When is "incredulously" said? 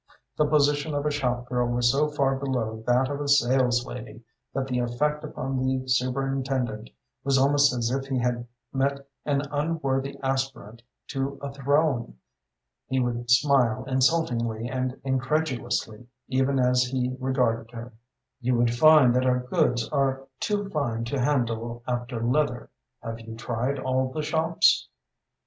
15.03-16.07